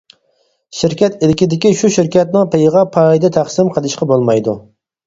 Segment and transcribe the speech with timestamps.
[0.77, 4.61] شىركەت ئىلكىدىكى شۇ شىركەتنىڭ پېيىغا پايدا تەقسىم قىلىشقا بولمايدۇ.